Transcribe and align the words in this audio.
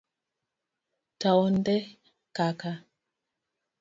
Taonde 1.19 1.75
kaka 2.35 2.71